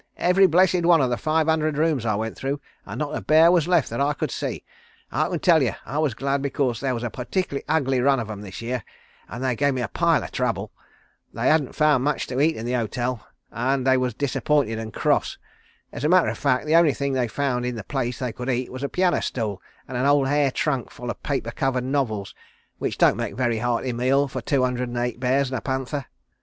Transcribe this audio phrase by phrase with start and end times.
[0.17, 3.51] Every blessed one of the five hundred rooms I went through, and not a bear
[3.51, 4.63] was left that I could see.
[5.11, 8.27] I can tell you, I was glad, because there was a partickerly ugly run of
[8.27, 8.83] 'em this year,
[9.29, 10.71] an' they gave me a pile o' trouble.
[11.35, 15.37] They hadn't found much to eat in the hotel, an' they was disappointed and cross.
[15.93, 18.49] As a matter of fact, the only things they found in the place they could
[18.49, 22.33] eat was a piano stool and an old hair trunk full o' paper covered novels,
[22.79, 25.61] which don't make a very hearty meal for two hundred and eight bears and a
[25.61, 26.07] panther."